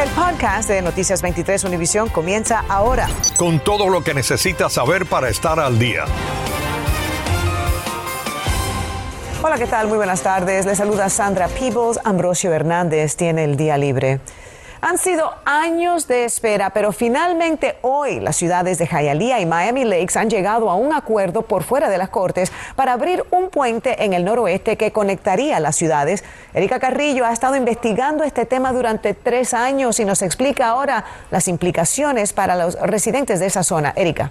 El 0.00 0.08
podcast 0.12 0.66
de 0.66 0.80
Noticias 0.80 1.20
23 1.20 1.62
Univisión 1.64 2.08
comienza 2.08 2.64
ahora. 2.70 3.06
Con 3.36 3.60
todo 3.60 3.90
lo 3.90 4.02
que 4.02 4.14
necesitas 4.14 4.72
saber 4.72 5.04
para 5.04 5.28
estar 5.28 5.60
al 5.60 5.78
día. 5.78 6.06
Hola, 9.42 9.58
¿qué 9.58 9.66
tal? 9.66 9.88
Muy 9.88 9.98
buenas 9.98 10.22
tardes. 10.22 10.64
Les 10.64 10.78
saluda 10.78 11.10
Sandra 11.10 11.48
Peebles. 11.48 12.00
Ambrosio 12.02 12.50
Hernández 12.50 13.14
tiene 13.16 13.44
el 13.44 13.58
día 13.58 13.76
libre. 13.76 14.20
Han 14.82 14.96
sido 14.96 15.34
años 15.44 16.08
de 16.08 16.24
espera, 16.24 16.70
pero 16.70 16.90
finalmente 16.92 17.76
hoy 17.82 18.18
las 18.18 18.36
ciudades 18.36 18.78
de 18.78 18.86
Hialeah 18.86 19.40
y 19.40 19.44
Miami 19.44 19.84
Lakes 19.84 20.18
han 20.18 20.30
llegado 20.30 20.70
a 20.70 20.74
un 20.74 20.94
acuerdo 20.94 21.42
por 21.42 21.64
fuera 21.64 21.90
de 21.90 21.98
las 21.98 22.08
cortes 22.08 22.50
para 22.76 22.94
abrir 22.94 23.22
un 23.30 23.50
puente 23.50 24.02
en 24.02 24.14
el 24.14 24.24
noroeste 24.24 24.78
que 24.78 24.90
conectaría 24.90 25.60
las 25.60 25.76
ciudades. 25.76 26.24
Erika 26.54 26.80
Carrillo 26.80 27.26
ha 27.26 27.32
estado 27.32 27.56
investigando 27.56 28.24
este 28.24 28.46
tema 28.46 28.72
durante 28.72 29.12
tres 29.12 29.52
años 29.52 30.00
y 30.00 30.06
nos 30.06 30.22
explica 30.22 30.68
ahora 30.68 31.04
las 31.30 31.46
implicaciones 31.46 32.32
para 32.32 32.56
los 32.56 32.80
residentes 32.80 33.38
de 33.38 33.46
esa 33.46 33.62
zona. 33.62 33.92
Erika. 33.96 34.30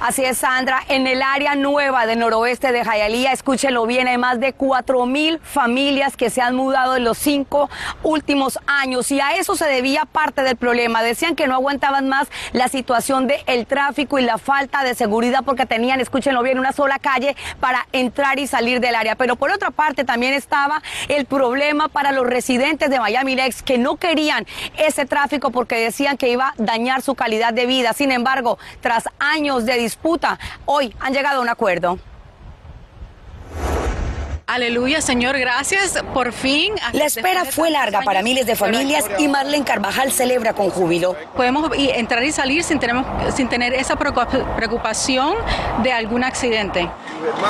Así 0.00 0.24
es, 0.24 0.38
Sandra. 0.38 0.80
En 0.88 1.08
el 1.08 1.22
área 1.22 1.56
nueva 1.56 2.06
del 2.06 2.20
noroeste 2.20 2.70
de 2.70 2.84
Jayalía, 2.84 3.32
escúchenlo 3.32 3.84
bien, 3.84 4.06
hay 4.06 4.16
más 4.16 4.38
de 4.38 4.52
4 4.52 5.06
mil 5.06 5.40
familias 5.40 6.16
que 6.16 6.30
se 6.30 6.40
han 6.40 6.54
mudado 6.54 6.94
en 6.94 7.02
los 7.02 7.18
cinco 7.18 7.68
últimos 8.04 8.60
años 8.68 9.10
y 9.10 9.20
a 9.20 9.34
eso 9.34 9.56
se 9.56 9.64
debía 9.64 10.04
parte 10.04 10.42
del 10.42 10.54
problema. 10.54 11.02
Decían 11.02 11.34
que 11.34 11.48
no 11.48 11.54
aguantaban 11.54 12.08
más 12.08 12.28
la 12.52 12.68
situación 12.68 13.26
del 13.26 13.66
tráfico 13.66 14.20
y 14.20 14.22
la 14.22 14.38
falta 14.38 14.84
de 14.84 14.94
seguridad 14.94 15.40
porque 15.44 15.66
tenían, 15.66 16.00
escúchenlo 16.00 16.44
bien, 16.44 16.60
una 16.60 16.72
sola 16.72 17.00
calle 17.00 17.34
para 17.58 17.88
entrar 17.90 18.38
y 18.38 18.46
salir 18.46 18.78
del 18.78 18.94
área. 18.94 19.16
Pero 19.16 19.34
por 19.34 19.50
otra 19.50 19.72
parte 19.72 20.04
también 20.04 20.32
estaba 20.32 20.80
el 21.08 21.26
problema 21.26 21.88
para 21.88 22.12
los 22.12 22.24
residentes 22.24 22.88
de 22.88 23.00
Miami 23.00 23.34
Lakes 23.34 23.62
que 23.64 23.78
no 23.78 23.96
querían 23.96 24.46
ese 24.76 25.06
tráfico 25.06 25.50
porque 25.50 25.74
decían 25.74 26.16
que 26.16 26.28
iba 26.28 26.50
a 26.50 26.54
dañar 26.56 27.02
su 27.02 27.16
calidad 27.16 27.52
de 27.52 27.66
vida. 27.66 27.94
Sin 27.94 28.12
embargo, 28.12 28.58
tras 28.80 29.08
años 29.18 29.66
de 29.66 29.87
disputa. 29.88 30.38
Hoy 30.66 30.94
han 31.00 31.14
llegado 31.14 31.38
a 31.38 31.42
un 31.42 31.48
acuerdo. 31.48 31.98
Aleluya, 34.50 35.02
Señor, 35.02 35.38
gracias. 35.38 36.02
Por 36.14 36.32
fin. 36.32 36.72
La 36.92 37.04
espera 37.04 37.44
fue 37.44 37.70
larga 37.70 38.00
para 38.00 38.22
miles 38.22 38.46
de 38.46 38.56
familias 38.56 39.04
y 39.18 39.28
Marlene 39.28 39.62
Carvajal 39.62 40.10
celebra 40.10 40.54
con 40.54 40.70
júbilo. 40.70 41.14
Podemos 41.36 41.70
entrar 41.76 42.24
y 42.24 42.32
salir 42.32 42.64
sin 42.64 42.78
tener, 42.78 43.04
sin 43.36 43.50
tener 43.50 43.74
esa 43.74 43.96
preocupación 43.96 45.34
de 45.82 45.92
algún 45.92 46.24
accidente. 46.24 46.88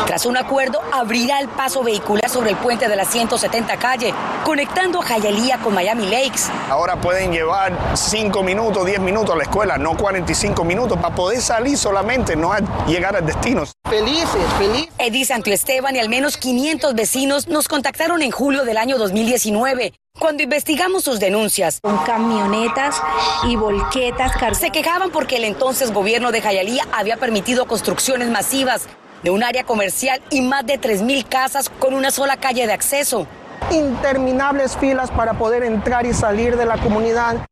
Tras 0.09 0.27
un 0.27 0.37
acuerdo, 0.37 0.81
abrirá 0.93 1.39
el 1.39 1.47
paso 1.47 1.85
vehicular 1.85 2.29
sobre 2.29 2.51
el 2.51 2.57
puente 2.57 2.89
de 2.89 2.97
la 2.97 3.05
170 3.05 3.77
calle, 3.77 4.13
conectando 4.45 5.01
a 5.01 5.19
Hialeah 5.19 5.59
con 5.59 5.75
Miami 5.75 6.07
Lakes. 6.07 6.51
Ahora 6.69 6.97
pueden 6.97 7.31
llevar 7.31 7.79
5 7.95 8.43
minutos, 8.43 8.85
10 8.85 8.99
minutos 9.01 9.37
a 9.37 9.39
la 9.39 9.45
escuela, 9.45 9.79
no 9.79 9.97
45 9.97 10.65
minutos, 10.65 10.99
para 10.99 11.15
poder 11.15 11.41
salir 11.41 11.79
solamente, 11.79 12.35
no 12.35 12.53
llegar 12.89 13.15
al 13.15 13.25
destino. 13.25 13.63
Felices, 13.89 14.43
felices. 14.59 14.89
Edith 14.99 15.29
Santo 15.29 15.51
Esteban 15.51 15.95
y 15.95 16.01
al 16.01 16.09
menos 16.09 16.37
500 16.37 16.88
vecinos 16.95 17.49
nos 17.49 17.69
contactaron 17.69 18.23
en 18.23 18.31
julio 18.31 18.65
del 18.65 18.77
año 18.77 18.99
2019. 18.99 19.93
Cuando 20.19 20.43
investigamos 20.43 21.05
sus 21.05 21.21
denuncias, 21.21 21.81
con 21.81 21.97
camionetas 21.99 23.01
y 23.47 23.57
volquetas, 23.57 24.33
se 24.59 24.71
quejaban 24.71 25.11
porque 25.11 25.37
el 25.37 25.45
entonces 25.45 25.93
gobierno 25.93 26.33
de 26.33 26.41
Jayalía 26.41 26.85
había 26.93 27.17
permitido 27.17 27.67
construcciones 27.67 28.29
masivas 28.29 28.89
de 29.23 29.31
un 29.31 29.43
área 29.43 29.65
comercial 29.65 30.21
y 30.31 30.41
más 30.41 30.67
de 30.67 30.81
3.000 30.81 31.29
casas 31.29 31.69
con 31.69 31.95
una 31.95 32.11
sola 32.11 32.37
calle 32.37 32.67
de 32.67 32.73
acceso. 32.73 33.27
Interminables 33.71 34.77
filas 34.77 35.11
para 35.11 35.35
poder 35.35 35.63
entrar 35.63 36.07
y 36.07 36.13
salir 36.13 36.57
de 36.57 36.67
la 36.67 36.79
comunidad. 36.79 37.47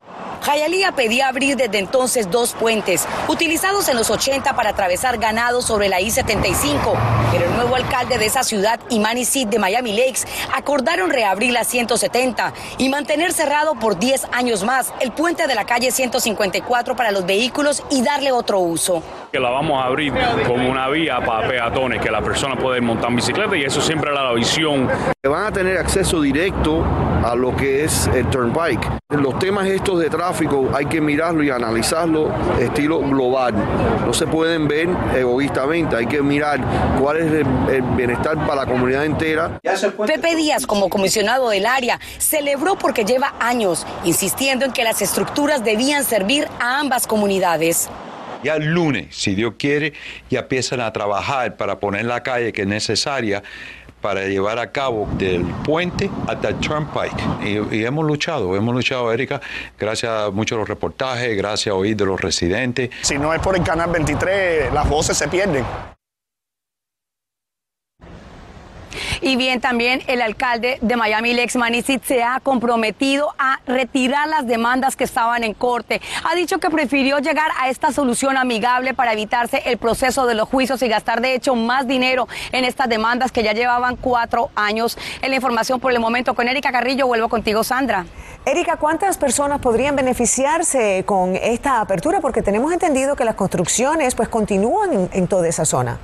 Jayalía 0.46 0.92
pedía 0.92 1.26
abrir 1.26 1.56
desde 1.56 1.78
entonces 1.78 2.30
dos 2.30 2.52
puentes, 2.54 3.08
utilizados 3.26 3.88
en 3.88 3.96
los 3.96 4.10
80 4.10 4.54
para 4.54 4.70
atravesar 4.70 5.18
ganado 5.18 5.60
sobre 5.60 5.88
la 5.88 6.00
I-75, 6.00 6.94
pero 7.32 7.46
el 7.46 7.56
nuevo 7.56 7.74
alcalde 7.74 8.16
de 8.16 8.26
esa 8.26 8.44
ciudad, 8.44 8.78
Imani 8.90 9.24
Sid 9.24 9.48
de 9.48 9.58
Miami 9.58 9.92
Lakes, 9.92 10.24
acordaron 10.54 11.10
reabrir 11.10 11.50
la 11.52 11.64
170 11.64 12.52
y 12.78 12.88
mantener 12.90 13.32
cerrado 13.32 13.74
por 13.74 13.98
10 13.98 14.28
años 14.30 14.62
más 14.62 14.94
el 15.00 15.10
puente 15.10 15.48
de 15.48 15.54
la 15.56 15.64
calle 15.64 15.90
154 15.90 16.94
para 16.94 17.10
los 17.10 17.26
vehículos 17.26 17.82
y 17.90 18.02
darle 18.02 18.30
otro 18.30 18.60
uso 18.60 19.02
que 19.32 19.40
la 19.40 19.50
vamos 19.50 19.82
a 19.82 19.86
abrir 19.86 20.14
como 20.46 20.70
una 20.70 20.88
vía 20.88 21.20
para 21.20 21.46
peatones, 21.46 22.00
que 22.00 22.10
la 22.10 22.22
persona 22.22 22.56
puede 22.56 22.80
montar 22.80 23.12
bicicleta 23.12 23.54
y 23.54 23.64
eso 23.64 23.82
siempre 23.82 24.10
era 24.10 24.22
la 24.22 24.32
visión. 24.32 24.88
Van 25.22 25.44
a 25.44 25.52
tener 25.52 25.76
acceso 25.76 26.22
directo 26.22 26.82
a 27.22 27.34
lo 27.34 27.54
que 27.54 27.84
es 27.84 28.06
el 28.14 28.30
turnpike. 28.30 28.88
Los 29.10 29.38
temas 29.38 29.66
estos 29.66 29.98
de 29.98 30.08
tráfico 30.08 30.35
hay 30.74 30.86
que 30.86 31.00
mirarlo 31.00 31.42
y 31.42 31.50
analizarlo 31.50 32.30
estilo 32.60 33.00
global. 33.00 33.54
No 34.04 34.12
se 34.12 34.26
pueden 34.26 34.68
ver 34.68 34.88
egoístamente, 35.16 35.96
hay 35.96 36.06
que 36.06 36.22
mirar 36.22 36.60
cuál 37.00 37.18
es 37.18 37.32
el, 37.32 37.82
bienestar 37.96 38.36
para 38.46 38.62
la 38.62 38.66
comunidad 38.66 39.04
entera. 39.04 39.58
Pepe 40.06 40.36
Díaz, 40.36 40.66
como 40.66 40.88
comisionado 40.88 41.48
del 41.48 41.66
área, 41.66 41.98
celebró 42.18 42.76
porque 42.76 43.04
lleva 43.04 43.34
años 43.38 43.86
insistiendo 44.04 44.64
en 44.64 44.72
que 44.72 44.84
las 44.84 45.00
estructuras 45.02 45.64
debían 45.64 46.04
servir 46.04 46.48
a 46.60 46.80
ambas 46.80 47.06
comunidades. 47.06 47.88
Ya 48.44 48.56
el 48.56 48.66
lunes, 48.66 49.06
si 49.10 49.34
Dios 49.34 49.54
quiere, 49.58 49.94
ya 50.30 50.40
empiezan 50.40 50.80
a 50.80 50.92
trabajar 50.92 51.56
para 51.56 51.80
poner 51.80 52.04
la 52.04 52.22
calle 52.22 52.52
que 52.52 52.62
es 52.62 52.68
necesaria 52.68 53.42
para 54.06 54.24
llevar 54.28 54.60
a 54.60 54.70
cabo 54.70 55.08
del 55.18 55.44
puente 55.64 56.08
hasta 56.28 56.50
el 56.50 56.54
Turnpike. 56.60 57.72
Y, 57.72 57.84
hemos 57.84 58.06
luchado, 58.06 58.54
hemos 58.54 58.72
luchado, 58.72 59.12
Erika, 59.12 59.40
gracias 59.76 60.12
a 60.12 60.30
muchos 60.30 60.56
los 60.56 60.68
reportajes, 60.68 61.36
gracias 61.36 61.72
a 61.72 61.74
oír 61.74 61.96
de 61.96 62.06
los 62.06 62.20
residentes. 62.20 62.90
Si 63.02 63.18
no 63.18 63.34
es 63.34 63.40
por 63.40 63.56
el 63.56 63.64
Canal 63.64 63.90
23, 63.90 64.72
las 64.72 64.88
voces 64.88 65.16
se 65.16 65.26
pierden. 65.26 65.64
Y 69.20 69.36
bien, 69.36 69.60
también 69.60 70.02
el 70.06 70.22
alcalde 70.22 70.78
de 70.80 70.96
Miami, 70.96 71.34
Lex 71.34 71.56
Manisit, 71.56 72.04
se 72.04 72.22
ha 72.22 72.40
comprometido 72.40 73.34
a 73.38 73.60
retirar 73.66 74.28
las 74.28 74.46
demandas 74.46 74.96
que 74.96 75.04
estaban 75.04 75.44
en 75.44 75.54
corte. 75.54 76.00
Ha 76.24 76.34
dicho 76.34 76.58
que 76.58 76.70
prefirió 76.70 77.18
llegar 77.18 77.50
a 77.58 77.68
esta 77.68 77.92
solución 77.92 78.36
amigable 78.36 78.94
para 78.94 79.12
evitarse 79.12 79.62
el 79.66 79.78
proceso 79.78 80.26
de 80.26 80.34
los 80.34 80.48
juicios 80.48 80.82
y 80.82 80.88
gastar, 80.88 81.20
de 81.20 81.34
hecho, 81.34 81.54
más 81.54 81.86
dinero 81.86 82.28
en 82.52 82.64
estas 82.64 82.88
demandas 82.88 83.32
que 83.32 83.42
ya 83.42 83.52
llevaban 83.52 83.96
cuatro 83.96 84.50
años. 84.54 84.98
En 85.22 85.30
la 85.30 85.36
información 85.36 85.80
por 85.80 85.92
el 85.92 86.00
momento 86.00 86.34
con 86.34 86.48
Erika 86.48 86.72
Carrillo, 86.72 87.06
vuelvo 87.06 87.28
contigo, 87.28 87.64
Sandra. 87.64 88.06
Erika, 88.44 88.76
¿cuántas 88.76 89.18
personas 89.18 89.60
podrían 89.60 89.96
beneficiarse 89.96 91.02
con 91.04 91.34
esta 91.36 91.80
apertura? 91.80 92.20
Porque 92.20 92.42
tenemos 92.42 92.72
entendido 92.72 93.16
que 93.16 93.24
las 93.24 93.34
construcciones 93.34 94.14
pues 94.14 94.28
continúan 94.28 95.08
en 95.12 95.26
toda 95.26 95.48
esa 95.48 95.64
zona. 95.64 95.98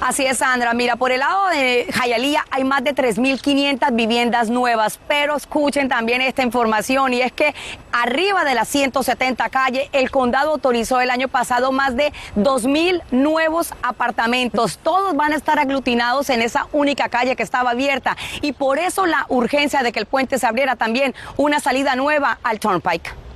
Así 0.00 0.24
es, 0.24 0.38
Sandra. 0.38 0.74
Mira, 0.74 0.94
por 0.94 1.10
el 1.10 1.18
lado 1.18 1.48
de 1.48 1.88
Jayalía 1.92 2.44
hay 2.50 2.62
más 2.62 2.84
de 2.84 2.94
3.500 2.94 3.94
viviendas 3.94 4.48
nuevas, 4.48 5.00
pero 5.08 5.36
escuchen 5.36 5.88
también 5.88 6.22
esta 6.22 6.42
información 6.44 7.12
y 7.14 7.20
es 7.20 7.32
que 7.32 7.52
arriba 7.90 8.44
de 8.44 8.54
la 8.54 8.64
170 8.64 9.48
calle, 9.48 9.90
el 9.92 10.10
condado 10.12 10.52
autorizó 10.52 11.00
el 11.00 11.10
año 11.10 11.26
pasado 11.26 11.72
más 11.72 11.96
de 11.96 12.12
2.000 12.36 13.02
nuevos 13.10 13.74
apartamentos. 13.82 14.78
Todos 14.78 15.16
van 15.16 15.32
a 15.32 15.36
estar 15.36 15.58
aglutinados 15.58 16.30
en 16.30 16.42
esa 16.42 16.68
única 16.72 17.08
calle 17.08 17.34
que 17.34 17.42
estaba 17.42 17.70
abierta 17.70 18.16
y 18.40 18.52
por 18.52 18.78
eso 18.78 19.04
la 19.04 19.26
urgencia 19.28 19.82
de 19.82 19.90
que 19.90 19.98
el 19.98 20.06
puente 20.06 20.38
se 20.38 20.46
abriera 20.46 20.76
también 20.76 21.12
una 21.36 21.58
salida 21.58 21.96
nueva 21.96 22.38
al 22.44 22.60
Turnpike. 22.60 23.27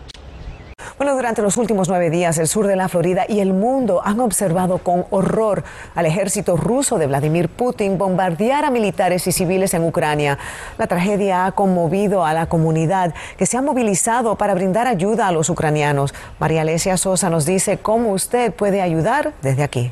Bueno, 1.03 1.17
durante 1.17 1.43
los 1.43 1.57
últimos 1.57 1.89
nueve 1.89 2.11
días, 2.11 2.39
el 2.39 2.47
sur 2.47 2.69
de 2.69 2.77
la 2.77 2.89
Florida 2.89 3.25
y 3.29 3.41
el 3.41 3.53
mundo 3.53 4.03
han 4.05 4.21
observado 4.21 4.79
con 4.79 5.05
horror 5.11 5.65
al 5.97 6.07
ejército 6.07 6.57
ruso 6.57 6.97
de 6.97 7.09
Vladimir 7.09 7.49
Putin 7.49 7.99
bombardear 7.99 8.65
a 8.65 8.71
militares 8.71 9.27
y 9.27 9.33
civiles 9.33 9.75
en 9.75 9.83
Ucrania. 9.83 10.39
La 10.79 10.87
tragedia 10.87 11.47
ha 11.47 11.51
conmovido 11.51 12.25
a 12.25 12.33
la 12.35 12.47
comunidad 12.47 13.15
que 13.37 13.47
se 13.47 13.57
ha 13.57 13.63
movilizado 13.63 14.37
para 14.37 14.55
brindar 14.55 14.87
ayuda 14.87 15.27
a 15.27 15.33
los 15.33 15.51
ucranianos. 15.51 16.15
María 16.39 16.61
Alesia 16.61 16.97
Sosa 16.97 17.29
nos 17.31 17.47
dice 17.47 17.79
cómo 17.79 18.13
usted 18.13 18.53
puede 18.53 18.81
ayudar 18.81 19.33
desde 19.43 19.65
aquí. 19.65 19.91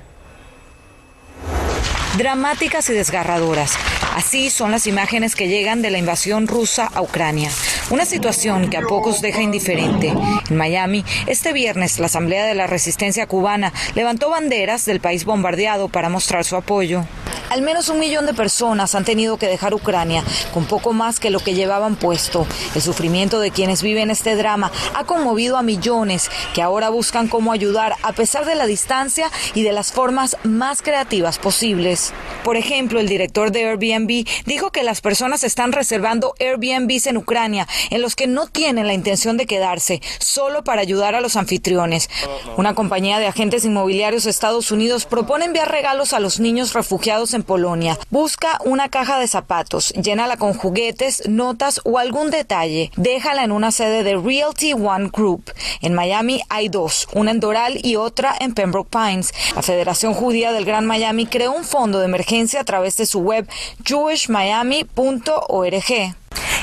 Dramáticas 2.19 2.91
y 2.91 2.93
desgarradoras. 2.93 3.75
Así 4.17 4.51
son 4.51 4.73
las 4.73 4.87
imágenes 4.87 5.37
que 5.37 5.49
llegan 5.49 5.81
de 5.81 5.91
la 5.91 5.99
invasión 5.99 6.49
rusa 6.49 6.91
a 6.93 7.01
Ucrania. 7.03 7.51
Una 7.91 8.05
situación 8.05 8.69
que 8.69 8.77
a 8.77 8.83
pocos 8.83 9.23
deja 9.23 9.43
indiferente. 9.43 10.09
En 10.49 10.57
Miami, 10.57 11.05
este 11.29 11.53
viernes, 11.53 12.01
la 12.01 12.07
Asamblea 12.07 12.47
de 12.47 12.55
la 12.55 12.67
Resistencia 12.67 13.27
Cubana 13.27 13.73
levantó 13.95 14.29
banderas 14.29 14.85
del 14.85 15.01
país 15.01 15.25
bombardeado 15.25 15.89
para 15.89 16.09
mostrar 16.09 16.45
su 16.45 16.57
apoyo. 16.57 17.05
Al 17.50 17.62
menos 17.62 17.88
un 17.88 17.99
millón 17.99 18.26
de 18.26 18.32
personas 18.32 18.94
han 18.94 19.05
tenido 19.05 19.37
que 19.37 19.49
dejar 19.49 19.75
Ucrania 19.75 20.23
con 20.55 20.67
poco 20.67 20.93
más 20.93 21.19
que 21.19 21.31
lo 21.31 21.41
que 21.41 21.52
llevaban 21.52 21.97
puesto. 21.97 22.47
El 22.76 22.81
sufrimiento 22.81 23.41
de 23.41 23.50
quienes 23.50 23.82
viven 23.82 24.08
este 24.08 24.37
drama 24.37 24.70
ha 24.94 25.02
conmovido 25.02 25.56
a 25.56 25.62
millones 25.64 26.31
que 26.55 26.62
ahora 26.62 26.91
buscan 26.91 27.26
cómo 27.26 27.50
ayudar 27.50 27.97
a 28.05 28.12
pesar 28.12 28.44
de 28.44 28.55
la 28.55 28.67
distancia 28.67 29.32
y 29.55 29.64
de 29.64 29.73
las 29.73 29.91
formas 29.91 30.37
más 30.44 30.81
creativas 30.81 31.41
posibles. 31.41 32.12
Por 32.44 32.56
ejemplo, 32.56 33.00
el 33.00 33.08
director 33.08 33.50
de 33.50 33.64
Airbnb 33.69 34.29
dijo 34.47 34.70
que 34.70 34.85
las 34.85 35.00
personas 35.00 35.43
están 35.43 35.73
reservando 35.73 36.35
Airbnbs 36.38 37.08
en 37.08 37.17
Ucrania 37.17 37.67
en 37.91 38.00
los 38.00 38.14
que 38.14 38.29
no 38.29 38.47
tienen 38.47 38.87
la 38.87 38.94
intención 38.94 39.37
de 39.37 39.47
quedarse, 39.47 40.00
solo 40.20 40.62
para 40.62 40.82
ayudar 40.82 41.17
a 41.17 41.20
los 41.20 41.35
anfitriones. 41.35 42.11
Una 42.56 42.76
compañía 42.76 43.19
de 43.19 43.26
agentes 43.26 43.64
inmobiliarios 43.64 44.23
de 44.23 44.31
Estados 44.31 44.70
Unidos 44.70 45.05
propone 45.05 45.47
enviar 45.47 45.69
regalos 45.69 46.12
a 46.12 46.20
los 46.20 46.38
niños 46.38 46.75
refugiados 46.75 47.35
en 47.35 47.40
Polonia. 47.43 47.99
Busca 48.11 48.59
una 48.65 48.89
caja 48.89 49.19
de 49.19 49.29
zapatos, 49.29 49.93
llénala 49.95 50.37
con 50.37 50.55
juguetes, 50.55 51.29
notas 51.29 51.81
o 51.85 51.99
algún 51.99 52.31
detalle. 52.31 52.91
Déjala 52.97 53.45
en 53.45 53.53
una 53.53 53.71
sede 53.71 54.03
de 54.03 54.17
Realty 54.17 54.73
One 54.73 55.11
Group. 55.13 55.53
En 55.81 55.95
Miami 55.95 56.43
hay 56.49 56.69
dos, 56.69 57.09
una 57.13 57.31
en 57.31 57.41
Doral 57.41 57.79
y 57.83 57.97
otra 57.97 58.35
en 58.39 58.55
Pembroke 58.55 58.91
Pines. 58.91 59.33
La 59.55 59.63
Federación 59.63 60.15
Judía 60.15 60.53
del 60.53 60.65
Gran 60.65 60.87
Miami 60.87 61.27
creó 61.27 61.53
un 61.53 61.65
fondo 61.65 61.99
de 61.99 62.07
emergencia 62.07 62.61
a 62.61 62.65
través 62.65 62.97
de 62.97 63.07
su 63.07 63.21
web 63.21 63.49
jewishmiami.org. 63.85 66.20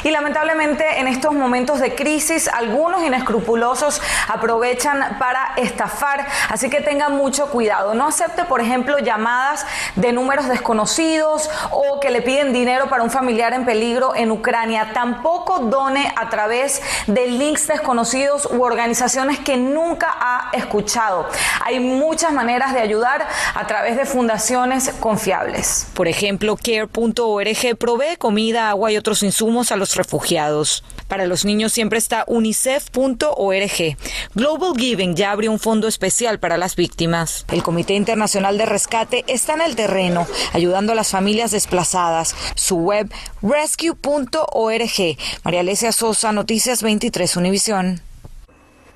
Y 0.07 0.11
lamentablemente 0.11 1.01
en 1.01 1.07
estos 1.07 1.33
momentos 1.33 1.81
de 1.81 1.93
crisis 1.93 2.47
algunos 2.47 3.03
inescrupulosos 3.03 4.01
aprovechan 4.29 5.17
para 5.19 5.53
estafar, 5.57 6.25
así 6.49 6.69
que 6.69 6.79
tengan 6.79 7.17
mucho 7.17 7.47
cuidado. 7.47 7.93
No 7.93 8.07
acepte, 8.07 8.45
por 8.45 8.61
ejemplo, 8.61 8.99
llamadas 8.99 9.65
de 9.97 10.13
números 10.13 10.47
desconocidos 10.47 11.49
o 11.71 11.99
que 11.99 12.09
le 12.09 12.21
piden 12.21 12.53
dinero 12.53 12.87
para 12.87 13.03
un 13.03 13.09
familiar 13.09 13.51
en 13.51 13.65
peligro 13.65 14.15
en 14.15 14.31
Ucrania. 14.31 14.91
Tampoco 14.93 15.59
done 15.59 16.13
a 16.15 16.29
través 16.29 16.81
de 17.07 17.27
links 17.27 17.67
desconocidos 17.67 18.47
u 18.49 18.61
organizaciones 18.61 19.39
que 19.39 19.57
nunca 19.57 20.15
ha 20.19 20.51
escuchado. 20.53 21.27
Hay 21.65 21.81
muchas 21.81 22.31
maneras 22.31 22.73
de 22.73 22.79
ayudar 22.79 23.27
a 23.53 23.67
través 23.67 23.97
de 23.97 24.05
fundaciones 24.05 24.89
confiables. 25.01 25.87
Por 25.93 26.07
ejemplo, 26.07 26.55
care.org 26.55 27.77
provee 27.77 28.15
comida, 28.17 28.69
agua 28.69 28.91
y 28.91 28.97
otros 28.97 29.21
insumos 29.23 29.56
a 29.71 29.75
los 29.75 29.95
refugiados. 29.95 30.83
Para 31.07 31.25
los 31.25 31.45
niños 31.45 31.71
siempre 31.71 31.99
está 31.99 32.23
unicef.org. 32.27 33.97
Global 34.35 34.73
Giving 34.77 35.15
ya 35.15 35.31
abrió 35.31 35.51
un 35.51 35.59
fondo 35.59 35.87
especial 35.87 36.39
para 36.39 36.57
las 36.57 36.75
víctimas. 36.75 37.45
El 37.49 37.63
Comité 37.63 37.95
Internacional 37.95 38.57
de 38.57 38.65
Rescate 38.65 39.25
está 39.27 39.53
en 39.53 39.61
el 39.61 39.75
terreno, 39.75 40.27
ayudando 40.53 40.91
a 40.91 40.95
las 40.95 41.09
familias 41.09 41.51
desplazadas. 41.51 42.35
Su 42.55 42.77
web 42.77 43.11
rescue.org. 43.41 45.17
María 45.43 45.59
Alesia 45.59 45.91
Sosa, 45.91 46.31
Noticias 46.31 46.83
23 46.83 47.37
Univisión. 47.37 48.06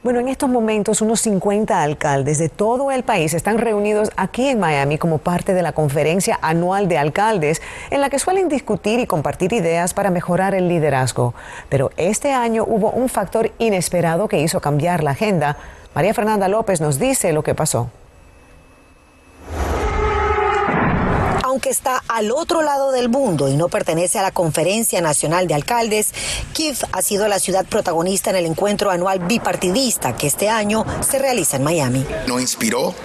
Bueno, 0.03 0.19
en 0.19 0.29
estos 0.29 0.49
momentos 0.49 1.03
unos 1.03 1.21
50 1.21 1.79
alcaldes 1.79 2.39
de 2.39 2.49
todo 2.49 2.89
el 2.89 3.03
país 3.03 3.35
están 3.35 3.59
reunidos 3.59 4.09
aquí 4.15 4.47
en 4.47 4.59
Miami 4.59 4.97
como 4.97 5.19
parte 5.19 5.53
de 5.53 5.61
la 5.61 5.73
conferencia 5.73 6.39
anual 6.41 6.87
de 6.87 6.97
alcaldes 6.97 7.61
en 7.91 8.01
la 8.01 8.09
que 8.09 8.17
suelen 8.17 8.49
discutir 8.49 8.99
y 8.99 9.05
compartir 9.05 9.53
ideas 9.53 9.93
para 9.93 10.09
mejorar 10.09 10.55
el 10.55 10.67
liderazgo. 10.67 11.35
Pero 11.69 11.91
este 11.97 12.31
año 12.31 12.65
hubo 12.67 12.89
un 12.89 13.09
factor 13.09 13.51
inesperado 13.59 14.27
que 14.27 14.41
hizo 14.41 14.59
cambiar 14.59 15.03
la 15.03 15.11
agenda. 15.11 15.57
María 15.93 16.15
Fernanda 16.15 16.47
López 16.47 16.81
nos 16.81 16.97
dice 16.97 17.31
lo 17.31 17.43
que 17.43 17.53
pasó. 17.53 17.91
Aunque 21.61 21.69
está 21.69 22.03
al 22.07 22.31
otro 22.31 22.63
lado 22.63 22.91
del 22.91 23.07
mundo 23.07 23.47
y 23.47 23.55
no 23.55 23.67
pertenece 23.67 24.17
a 24.17 24.23
la 24.23 24.31
Conferencia 24.31 24.99
Nacional 24.99 25.45
de 25.47 25.53
Alcaldes, 25.53 26.09
Kiev 26.53 26.75
ha 26.91 27.03
sido 27.03 27.27
la 27.27 27.37
ciudad 27.37 27.67
protagonista 27.67 28.31
en 28.31 28.37
el 28.37 28.47
encuentro 28.47 28.89
anual 28.89 29.19
bipartidista 29.19 30.17
que 30.17 30.25
este 30.25 30.49
año 30.49 30.83
se 31.07 31.19
realiza 31.19 31.57
en 31.57 31.63
Miami. 31.63 32.03
Nos 32.25 32.41
inspiró, 32.41 32.95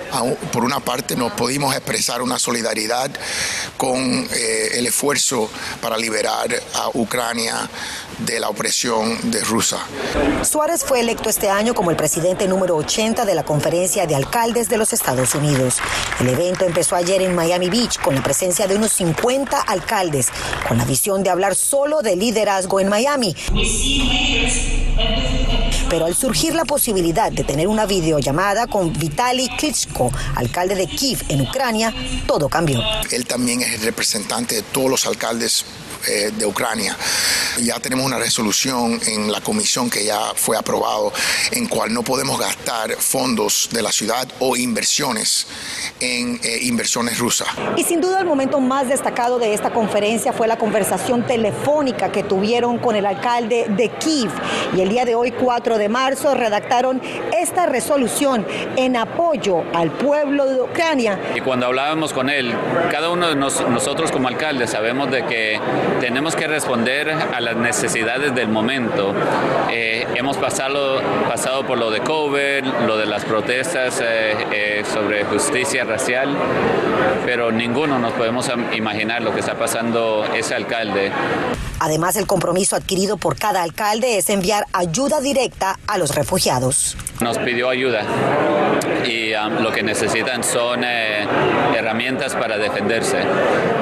por 0.53 0.65
una 0.65 0.81
parte, 0.81 1.17
nos 1.17 1.33
pudimos 1.33 1.75
expresar 1.75 2.23
una 2.23 2.39
solidaridad 2.39 3.11
con 3.77 4.01
eh, 4.33 4.69
el 4.73 4.87
esfuerzo 4.87 5.51
para 5.83 5.99
liberar 5.99 6.49
a 6.77 6.89
Ucrania 6.95 7.69
de 8.19 8.41
la 8.41 8.49
opresión 8.49 9.31
de 9.31 9.43
Rusia. 9.43 9.79
Suárez 10.43 10.85
fue 10.85 11.01
electo 11.01 11.29
este 11.29 11.51
año 11.51 11.75
como 11.75 11.91
el 11.91 11.97
presidente 11.97 12.49
número 12.49 12.77
80 12.77 13.25
de 13.25 13.35
la 13.35 13.45
Conferencia 13.45 14.07
de 14.07 14.15
Alcaldes 14.15 14.69
de 14.69 14.79
los 14.79 14.93
Estados 14.93 15.35
Unidos. 15.35 15.77
El 16.21 16.29
evento 16.29 16.65
empezó 16.65 16.97
ayer 16.97 17.23
en 17.23 17.35
Miami 17.35 17.69
Beach 17.69 17.99
con 18.01 18.15
la 18.15 18.23
presencia 18.23 18.67
de 18.67 18.77
unos 18.77 18.93
50 18.93 19.61
alcaldes 19.61 20.29
con 20.67 20.79
la 20.79 20.85
visión 20.85 21.23
de 21.23 21.31
hablar 21.31 21.55
solo 21.55 22.03
de 22.03 22.17
liderazgo 22.17 22.81
en 22.81 22.89
Miami. 22.89 23.35
Pero 25.89 26.07
al 26.07 26.17
surgir 26.17 26.55
la 26.55 26.65
posibilidad 26.65 27.31
de 27.31 27.45
tener 27.45 27.69
una 27.69 27.87
videollamada 27.87 28.67
con 28.67 28.93
Vitaly 28.93 29.49
Klitschko, 29.57 30.11
alcalde 30.35 30.75
de 30.75 30.87
Kiev 30.87 31.23
en 31.29 31.43
Ucrania, 31.43 31.95
todo 32.27 32.49
cambió. 32.49 32.81
Él 33.11 33.27
también 33.27 33.63
es 33.63 33.75
el 33.75 33.83
representante 33.83 34.57
de 34.57 34.63
todos 34.63 34.91
los 34.91 35.07
alcaldes 35.07 35.65
eh, 36.09 36.31
de 36.37 36.47
Ucrania. 36.47 36.97
Ya 37.63 37.81
tenemos 37.81 38.05
una 38.05 38.19
resolución 38.19 39.01
en 39.07 39.33
la 39.33 39.41
comisión 39.41 39.89
que 39.89 40.05
ya 40.05 40.33
fue 40.35 40.57
aprobado 40.57 41.13
en 41.53 41.67
cual 41.67 41.93
no 41.93 42.03
podemos 42.03 42.39
gastar 42.39 42.95
fondos 42.97 43.69
de 43.73 43.83
la 43.83 43.93
ciudad 43.93 44.29
o 44.41 44.57
inversiones 44.57 45.47
en 46.01 46.39
eh, 46.43 46.59
inversiones 46.63 47.19
rusas. 47.19 47.49
Y 47.77 47.85
sin 47.85 48.01
duda 48.01 48.21
el 48.21 48.27
momento 48.27 48.61
más 48.61 48.89
destacado 48.89 49.39
de 49.39 49.55
esta 49.55 49.73
conferencia 49.73 50.33
fue 50.33 50.47
la 50.47 50.59
conversación 50.59 51.27
telefónica 51.27 52.13
que 52.13 52.23
tuvieron 52.23 52.79
con 52.79 52.97
el 52.97 53.07
alcalde 53.07 53.67
de 53.71 53.91
Kiev. 53.91 54.31
Y 54.77 54.81
el 54.81 54.89
día 54.89 55.05
de 55.05 55.15
hoy, 55.15 55.33
4 55.33 55.79
de 55.79 55.89
marzo, 55.89 56.35
redactaron 56.35 57.01
esta 57.47 57.67
resolución 57.67 58.45
en 58.77 58.97
apoyo 58.97 59.63
al 59.73 59.93
pueblo 59.93 60.47
de 60.47 60.61
Ucrania. 60.63 61.17
Y 61.37 61.41
cuando 61.41 61.67
hablábamos 61.67 62.13
con 62.13 62.29
él, 62.29 62.53
cada 62.91 63.09
uno 63.11 63.29
de 63.29 63.37
nosotros 63.37 64.11
como 64.11 64.27
alcaldes 64.27 64.71
sabemos 64.71 65.13
de 65.13 65.25
que 65.27 65.61
tenemos 66.01 66.35
que 66.35 66.49
responder 66.49 67.09
a 67.09 67.41
las 67.41 67.55
necesidades 67.55 68.35
del 68.35 68.49
momento. 68.49 69.15
Eh, 69.71 70.09
hemos 70.17 70.37
pasado, 70.39 71.01
pasado 71.29 71.65
por 71.65 71.79
lo 71.79 71.93
de 71.93 72.01
COVID, 72.01 72.65
lo 72.85 72.97
de 72.97 73.07
las 73.07 73.25
protestas 73.25 74.01
eh, 74.01 74.35
eh, 74.53 74.85
sobre 74.93 75.25
justicia 75.25 75.85
racial, 75.85 76.37
pero 77.25 77.53
ninguno 77.53 78.01
nos 78.01 78.13
podemos 78.15 78.51
imaginar 78.75 79.23
lo 79.23 79.33
que 79.33 79.41
está 79.41 79.55
pasando 79.55 80.25
ese 80.35 80.57
alcalde. 80.57 81.13
Además, 81.79 82.17
el 82.17 82.27
compromiso 82.27 82.75
adquirido 82.75 83.19
por 83.19 83.39
cada 83.39 83.63
alcalde 83.63 84.17
es 84.17 84.31
enviar 84.31 84.67
ayuda 84.73 85.21
directa 85.21 85.79
a 85.87 85.99
los 85.99 86.15
refugiados. 86.15 86.97
Nos 87.21 87.36
pidió 87.39 87.69
ayuda 87.69 88.05
y 89.07 89.35
um, 89.35 89.63
lo 89.63 89.73
que 89.73 89.83
necesitan 89.83 90.43
son 90.43 90.85
herramientas 90.85 92.35
para 92.35 92.59
defenderse. 92.59 93.19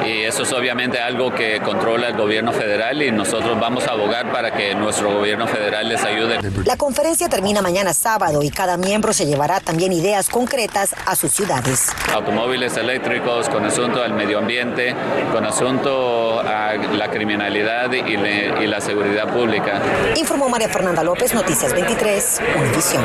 Y 0.04 0.22
eso 0.22 0.42
es 0.42 0.52
obviamente 0.52 1.00
algo 1.00 1.34
que 1.34 1.60
controla 1.60 2.08
el 2.08 2.16
gobierno 2.16 2.52
federal 2.52 3.00
y 3.02 3.10
nosotros 3.10 3.58
vamos 3.58 3.86
a 3.86 3.92
abogar 3.92 4.30
para 4.32 4.52
que 4.52 4.74
nuestro 4.74 5.12
gobierno 5.12 5.46
federal 5.46 5.88
les 5.88 6.04
ayude. 6.04 6.38
La 6.64 6.76
conferencia 6.76 7.28
termina 7.28 7.62
mañana 7.62 7.94
sábado 7.94 8.42
y 8.42 8.50
cada 8.50 8.76
miembro 8.76 9.12
se 9.12 9.26
llevará 9.26 9.60
también 9.60 9.92
ideas 9.92 10.28
concretas 10.28 10.94
a 11.06 11.16
sus 11.16 11.32
ciudades. 11.32 11.92
Automóviles 12.12 12.76
eléctricos 12.76 13.48
con 13.48 13.64
asunto 13.64 14.02
al 14.02 14.12
medio 14.12 14.38
ambiente, 14.38 14.94
con 15.32 15.44
asunto 15.44 16.40
a 16.40 16.74
la 16.74 17.10
criminalidad 17.10 17.90
y, 17.92 17.98
y 17.98 18.66
la 18.66 18.80
seguridad 18.80 19.32
pública. 19.32 19.80
Informó 20.16 20.48
María 20.48 20.68
Fernanda 20.68 21.02
López, 21.02 21.34
Noticias 21.34 21.72
23, 21.72 22.40
Univisión. 22.58 23.04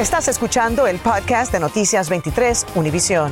Estás 0.00 0.28
escuchando 0.28 0.86
el 0.86 0.98
podcast 0.98 1.52
de 1.52 1.60
Noticias 1.60 2.08
23, 2.08 2.68
Univisión. 2.74 3.30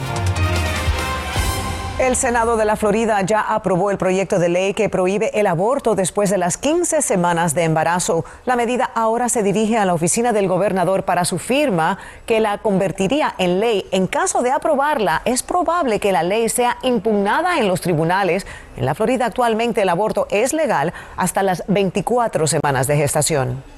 El 1.98 2.14
Senado 2.14 2.58
de 2.58 2.66
la 2.66 2.76
Florida 2.76 3.22
ya 3.22 3.40
aprobó 3.40 3.90
el 3.90 3.96
proyecto 3.96 4.38
de 4.38 4.50
ley 4.50 4.74
que 4.74 4.90
prohíbe 4.90 5.30
el 5.40 5.46
aborto 5.46 5.94
después 5.94 6.28
de 6.28 6.36
las 6.36 6.58
15 6.58 7.00
semanas 7.00 7.54
de 7.54 7.64
embarazo. 7.64 8.26
La 8.44 8.54
medida 8.54 8.84
ahora 8.94 9.30
se 9.30 9.42
dirige 9.42 9.78
a 9.78 9.86
la 9.86 9.94
oficina 9.94 10.34
del 10.34 10.46
gobernador 10.46 11.04
para 11.04 11.24
su 11.24 11.38
firma, 11.38 11.96
que 12.26 12.38
la 12.38 12.58
convertiría 12.58 13.34
en 13.38 13.60
ley. 13.60 13.86
En 13.90 14.06
caso 14.06 14.42
de 14.42 14.50
aprobarla, 14.50 15.22
es 15.24 15.42
probable 15.42 16.00
que 16.00 16.12
la 16.12 16.22
ley 16.22 16.50
sea 16.50 16.76
impugnada 16.82 17.58
en 17.58 17.66
los 17.66 17.80
tribunales. 17.80 18.46
En 18.76 18.84
la 18.84 18.94
Florida 18.94 19.24
actualmente 19.24 19.80
el 19.80 19.88
aborto 19.88 20.28
es 20.30 20.52
legal 20.52 20.92
hasta 21.16 21.42
las 21.42 21.64
24 21.66 22.46
semanas 22.46 22.86
de 22.86 22.96
gestación. 22.98 23.77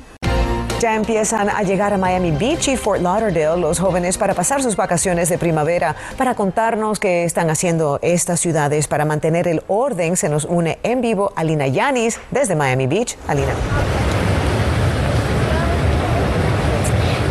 Ya 0.81 0.95
empiezan 0.95 1.51
a 1.51 1.63
llegar 1.63 1.93
a 1.93 1.99
Miami 1.99 2.31
Beach 2.31 2.69
y 2.69 2.77
Fort 2.79 3.03
Lauderdale 3.03 3.61
los 3.61 3.79
jóvenes 3.79 4.17
para 4.17 4.33
pasar 4.33 4.63
sus 4.63 4.77
vacaciones 4.77 5.29
de 5.29 5.37
primavera. 5.37 5.95
Para 6.17 6.35
contarnos 6.35 6.99
qué 6.99 7.25
están 7.25 7.51
haciendo 7.51 7.99
estas 8.01 8.41
ciudades 8.41 8.89
para 8.89 9.05
mantener 9.05 9.47
el 9.47 9.63
orden, 9.69 10.17
se 10.17 10.31
nos 10.31 10.47
une 10.47 10.79
en 10.83 11.03
vivo 11.03 11.35
Alina 11.37 11.67
Yanis 11.67 12.19
desde 12.31 12.57
Miami 12.57 12.87
Beach. 12.87 13.19
Alina. 13.29 13.53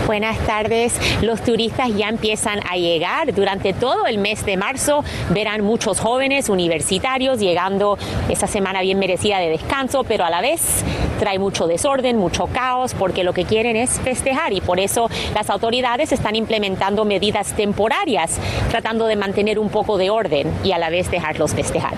Buenas 0.05 0.37
tardes. 0.45 0.99
Los 1.23 1.41
turistas 1.41 1.89
ya 1.95 2.09
empiezan 2.09 2.59
a 2.69 2.77
llegar. 2.77 3.33
Durante 3.33 3.73
todo 3.73 4.05
el 4.05 4.19
mes 4.19 4.45
de 4.45 4.57
marzo 4.57 5.03
verán 5.31 5.63
muchos 5.63 5.99
jóvenes 5.99 6.49
universitarios 6.49 7.39
llegando 7.39 7.97
esta 8.27 8.45
semana 8.45 8.81
bien 8.81 8.99
merecida 8.99 9.39
de 9.39 9.49
descanso, 9.49 10.03
pero 10.03 10.23
a 10.23 10.29
la 10.29 10.41
vez 10.41 10.83
trae 11.19 11.37
mucho 11.37 11.67
desorden, 11.67 12.17
mucho 12.17 12.47
caos, 12.47 12.95
porque 12.95 13.23
lo 13.23 13.33
que 13.33 13.45
quieren 13.45 13.75
es 13.75 13.99
festejar 13.99 14.53
y 14.53 14.61
por 14.61 14.79
eso 14.79 15.09
las 15.35 15.49
autoridades 15.49 16.11
están 16.11 16.35
implementando 16.35 17.05
medidas 17.05 17.53
temporarias, 17.53 18.39
tratando 18.69 19.05
de 19.05 19.15
mantener 19.15 19.59
un 19.59 19.69
poco 19.69 19.97
de 19.97 20.09
orden 20.09 20.51
y 20.63 20.71
a 20.71 20.79
la 20.79 20.89
vez 20.89 21.11
dejarlos 21.11 21.53
festejar. 21.53 21.93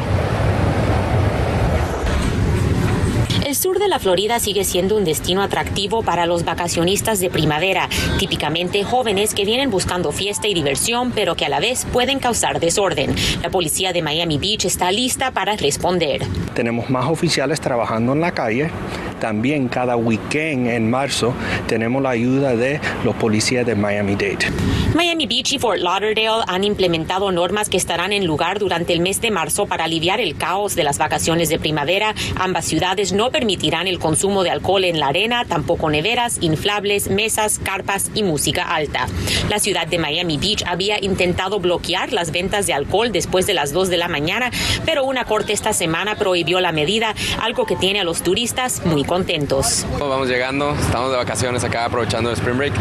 El 3.45 3.50
sur 3.61 3.77
de 3.77 3.87
la 3.87 3.99
Florida 3.99 4.39
sigue 4.39 4.63
siendo 4.63 4.97
un 4.97 5.03
destino 5.03 5.43
atractivo 5.43 6.01
para 6.01 6.25
los 6.25 6.43
vacacionistas 6.43 7.19
de 7.19 7.29
primavera, 7.29 7.89
típicamente 8.17 8.83
jóvenes 8.83 9.35
que 9.35 9.45
vienen 9.45 9.69
buscando 9.69 10.11
fiesta 10.11 10.47
y 10.47 10.55
diversión, 10.55 11.11
pero 11.11 11.35
que 11.35 11.45
a 11.45 11.49
la 11.49 11.59
vez 11.59 11.85
pueden 11.93 12.17
causar 12.17 12.59
desorden. 12.59 13.13
La 13.43 13.51
policía 13.51 13.93
de 13.93 14.01
Miami 14.01 14.39
Beach 14.39 14.65
está 14.65 14.91
lista 14.91 15.29
para 15.29 15.55
responder. 15.57 16.23
Tenemos 16.55 16.89
más 16.89 17.05
oficiales 17.05 17.61
trabajando 17.61 18.13
en 18.13 18.21
la 18.21 18.31
calle. 18.31 18.71
También 19.19 19.67
cada 19.67 19.95
weekend 19.95 20.65
en 20.65 20.89
marzo 20.89 21.35
tenemos 21.67 22.01
la 22.01 22.09
ayuda 22.09 22.55
de 22.55 22.81
los 23.03 23.15
policías 23.15 23.63
de 23.63 23.75
Miami-Dade. 23.75 24.47
Miami 24.93 25.25
Beach 25.25 25.53
y 25.53 25.57
Fort 25.57 25.79
Lauderdale 25.79 26.43
han 26.47 26.65
implementado 26.65 27.31
normas 27.31 27.69
que 27.69 27.77
estarán 27.77 28.11
en 28.11 28.25
lugar 28.25 28.59
durante 28.59 28.91
el 28.91 28.99
mes 28.99 29.21
de 29.21 29.31
marzo 29.31 29.65
para 29.65 29.85
aliviar 29.85 30.19
el 30.19 30.35
caos 30.35 30.75
de 30.75 30.83
las 30.83 30.97
vacaciones 30.97 31.47
de 31.47 31.59
primavera. 31.59 32.13
Ambas 32.35 32.65
ciudades 32.65 33.13
no 33.13 33.31
permitirán 33.31 33.87
el 33.87 33.99
consumo 33.99 34.43
de 34.43 34.49
alcohol 34.49 34.83
en 34.83 34.99
la 34.99 35.07
arena, 35.07 35.45
tampoco 35.45 35.89
neveras, 35.89 36.39
inflables, 36.41 37.09
mesas, 37.09 37.57
carpas 37.57 38.11
y 38.15 38.23
música 38.23 38.63
alta. 38.63 39.07
La 39.49 39.59
ciudad 39.59 39.87
de 39.87 39.97
Miami 39.97 40.37
Beach 40.37 40.63
había 40.67 41.01
intentado 41.01 41.61
bloquear 41.61 42.11
las 42.11 42.31
ventas 42.31 42.67
de 42.67 42.73
alcohol 42.73 43.13
después 43.13 43.47
de 43.47 43.53
las 43.53 43.71
2 43.71 43.87
de 43.87 43.97
la 43.97 44.09
mañana, 44.09 44.51
pero 44.85 45.05
una 45.05 45.23
corte 45.23 45.53
esta 45.53 45.71
semana 45.71 46.15
prohibió 46.15 46.59
la 46.59 46.73
medida, 46.73 47.15
algo 47.39 47.65
que 47.65 47.77
tiene 47.77 48.01
a 48.01 48.03
los 48.03 48.23
turistas 48.23 48.85
muy 48.85 49.05
contentos. 49.05 49.85
Vamos 49.99 50.27
llegando, 50.27 50.71
estamos 50.71 51.11
de 51.11 51.17
vacaciones 51.17 51.63
acá 51.63 51.85
aprovechando 51.85 52.29
el 52.29 52.35
Spring 52.35 52.57
Break 52.57 52.73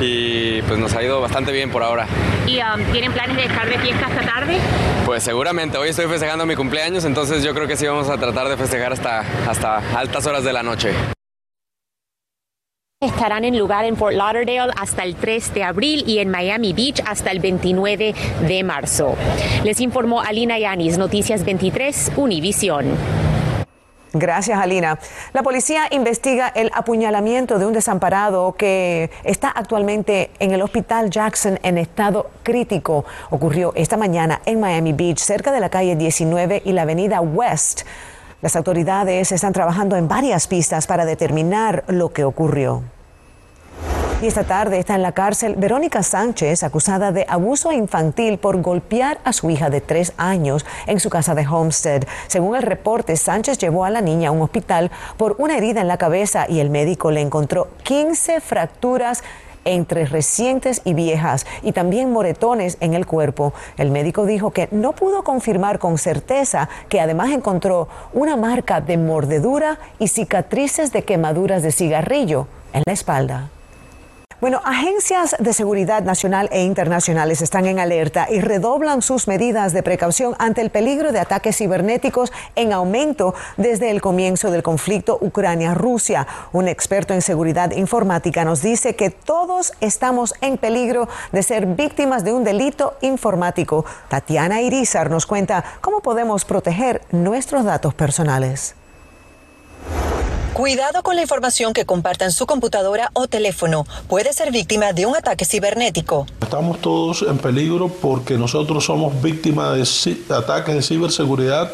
y 0.00 0.62
pues 0.62 0.78
nos 0.78 0.94
ha 0.94 1.02
ido 1.02 1.20
bastante 1.20 1.52
bien 1.52 1.57
por 1.66 1.82
ahora. 1.82 2.06
¿Y 2.46 2.58
um, 2.60 2.92
tienen 2.92 3.12
planes 3.12 3.36
de 3.36 3.42
dejar 3.42 3.68
de 3.68 3.78
fiesta 3.78 4.06
hasta 4.06 4.20
tarde? 4.20 4.56
Pues 5.04 5.22
seguramente, 5.22 5.78
hoy 5.78 5.88
estoy 5.88 6.06
festejando 6.06 6.46
mi 6.46 6.54
cumpleaños, 6.54 7.04
entonces 7.04 7.42
yo 7.42 7.54
creo 7.54 7.66
que 7.66 7.76
sí 7.76 7.86
vamos 7.86 8.08
a 8.08 8.16
tratar 8.16 8.48
de 8.48 8.56
festejar 8.56 8.92
hasta, 8.92 9.24
hasta 9.48 9.98
altas 9.98 10.26
horas 10.26 10.44
de 10.44 10.52
la 10.52 10.62
noche. 10.62 10.92
Estarán 13.00 13.44
en 13.44 13.56
lugar 13.56 13.84
en 13.84 13.96
Fort 13.96 14.14
Lauderdale 14.14 14.72
hasta 14.76 15.04
el 15.04 15.14
3 15.14 15.54
de 15.54 15.62
abril 15.62 16.02
y 16.06 16.18
en 16.18 16.30
Miami 16.30 16.72
Beach 16.72 17.00
hasta 17.06 17.30
el 17.30 17.38
29 17.38 18.12
de 18.46 18.64
marzo. 18.64 19.16
Les 19.62 19.80
informó 19.80 20.20
Alina 20.20 20.58
Yanis, 20.58 20.98
Noticias 20.98 21.44
23, 21.44 22.12
Univisión. 22.16 23.17
Gracias, 24.12 24.58
Alina. 24.58 24.98
La 25.32 25.42
policía 25.42 25.82
investiga 25.90 26.48
el 26.48 26.70
apuñalamiento 26.74 27.58
de 27.58 27.66
un 27.66 27.74
desamparado 27.74 28.54
que 28.54 29.10
está 29.22 29.50
actualmente 29.50 30.30
en 30.38 30.52
el 30.52 30.62
Hospital 30.62 31.10
Jackson 31.10 31.58
en 31.62 31.76
estado 31.76 32.30
crítico. 32.42 33.04
Ocurrió 33.30 33.72
esta 33.74 33.96
mañana 33.96 34.40
en 34.46 34.60
Miami 34.60 34.94
Beach, 34.94 35.18
cerca 35.18 35.52
de 35.52 35.60
la 35.60 35.68
calle 35.68 35.94
19 35.94 36.62
y 36.64 36.72
la 36.72 36.82
avenida 36.82 37.20
West. 37.20 37.82
Las 38.40 38.56
autoridades 38.56 39.32
están 39.32 39.52
trabajando 39.52 39.96
en 39.96 40.08
varias 40.08 40.46
pistas 40.46 40.86
para 40.86 41.04
determinar 41.04 41.84
lo 41.88 42.12
que 42.12 42.24
ocurrió. 42.24 42.82
Y 44.20 44.26
esta 44.26 44.42
tarde 44.42 44.80
está 44.80 44.96
en 44.96 45.02
la 45.02 45.12
cárcel 45.12 45.54
Verónica 45.54 46.02
Sánchez, 46.02 46.64
acusada 46.64 47.12
de 47.12 47.24
abuso 47.28 47.70
infantil 47.70 48.38
por 48.38 48.60
golpear 48.60 49.20
a 49.22 49.32
su 49.32 49.48
hija 49.48 49.70
de 49.70 49.80
tres 49.80 50.12
años 50.16 50.66
en 50.88 50.98
su 50.98 51.08
casa 51.08 51.36
de 51.36 51.46
Homestead. 51.46 52.02
Según 52.26 52.56
el 52.56 52.62
reporte, 52.62 53.16
Sánchez 53.16 53.58
llevó 53.58 53.84
a 53.84 53.90
la 53.90 54.00
niña 54.00 54.30
a 54.30 54.32
un 54.32 54.42
hospital 54.42 54.90
por 55.16 55.36
una 55.38 55.56
herida 55.56 55.80
en 55.80 55.86
la 55.86 55.98
cabeza 55.98 56.46
y 56.48 56.58
el 56.58 56.68
médico 56.68 57.12
le 57.12 57.20
encontró 57.20 57.68
15 57.84 58.40
fracturas 58.40 59.22
entre 59.64 60.04
recientes 60.04 60.82
y 60.84 60.94
viejas 60.94 61.46
y 61.62 61.70
también 61.70 62.10
moretones 62.10 62.76
en 62.80 62.94
el 62.94 63.06
cuerpo. 63.06 63.52
El 63.76 63.92
médico 63.92 64.26
dijo 64.26 64.50
que 64.50 64.68
no 64.72 64.94
pudo 64.94 65.22
confirmar 65.22 65.78
con 65.78 65.96
certeza 65.96 66.68
que 66.88 67.00
además 67.00 67.30
encontró 67.30 67.86
una 68.12 68.36
marca 68.36 68.80
de 68.80 68.96
mordedura 68.96 69.78
y 70.00 70.08
cicatrices 70.08 70.90
de 70.90 71.04
quemaduras 71.04 71.62
de 71.62 71.70
cigarrillo 71.70 72.48
en 72.72 72.82
la 72.84 72.92
espalda. 72.92 73.50
Bueno, 74.40 74.60
agencias 74.64 75.34
de 75.40 75.52
seguridad 75.52 76.04
nacional 76.04 76.48
e 76.52 76.62
internacionales 76.62 77.42
están 77.42 77.66
en 77.66 77.80
alerta 77.80 78.28
y 78.30 78.40
redoblan 78.40 79.02
sus 79.02 79.26
medidas 79.26 79.72
de 79.72 79.82
precaución 79.82 80.36
ante 80.38 80.60
el 80.60 80.70
peligro 80.70 81.10
de 81.10 81.18
ataques 81.18 81.56
cibernéticos 81.56 82.32
en 82.54 82.72
aumento 82.72 83.34
desde 83.56 83.90
el 83.90 84.00
comienzo 84.00 84.52
del 84.52 84.62
conflicto 84.62 85.18
Ucrania-Rusia. 85.20 86.28
Un 86.52 86.68
experto 86.68 87.14
en 87.14 87.22
seguridad 87.22 87.72
informática 87.72 88.44
nos 88.44 88.62
dice 88.62 88.94
que 88.94 89.10
todos 89.10 89.72
estamos 89.80 90.32
en 90.40 90.56
peligro 90.56 91.08
de 91.32 91.42
ser 91.42 91.66
víctimas 91.66 92.22
de 92.22 92.32
un 92.32 92.44
delito 92.44 92.94
informático. 93.00 93.84
Tatiana 94.08 94.60
Irizar 94.60 95.10
nos 95.10 95.26
cuenta 95.26 95.64
cómo 95.80 95.98
podemos 95.98 96.44
proteger 96.44 97.02
nuestros 97.10 97.64
datos 97.64 97.92
personales. 97.92 98.77
Cuidado 100.54 101.02
con 101.02 101.14
la 101.14 101.22
información 101.22 101.72
que 101.72 101.84
comparta 101.84 102.24
en 102.24 102.32
su 102.32 102.46
computadora 102.46 103.10
o 103.12 103.28
teléfono. 103.28 103.86
Puede 104.08 104.32
ser 104.32 104.50
víctima 104.50 104.92
de 104.92 105.06
un 105.06 105.14
ataque 105.14 105.44
cibernético. 105.44 106.26
Estamos 106.40 106.80
todos 106.80 107.22
en 107.22 107.38
peligro 107.38 107.88
porque 107.88 108.36
nosotros 108.36 108.84
somos 108.84 109.22
víctimas 109.22 110.04
de 110.04 110.34
ataques 110.34 110.74
de 110.74 110.82
ciberseguridad. 110.82 111.70